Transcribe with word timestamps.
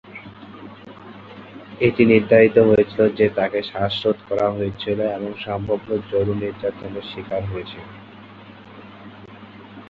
এটি 1.81 2.03
নির্ধারিত 2.05 2.57
হয়েছিল 2.69 3.01
যে 3.17 3.25
তাকে 3.37 3.59
শ্বাসরোধ 3.69 4.17
করা 4.29 4.47
হয়েছিল 4.49 4.99
এবং 5.17 5.31
সম্ভবত 5.45 5.89
যৌন 6.09 6.29
নির্যাতনের 6.41 7.05
শিকার 7.11 7.43
হয়েছিল। 7.45 7.85